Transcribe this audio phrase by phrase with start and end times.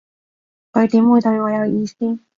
[0.71, 2.17] 佢點會對我有意思